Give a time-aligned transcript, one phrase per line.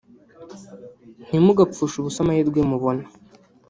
[1.27, 3.03] ntimugapfushe ubusa amahirwe mubona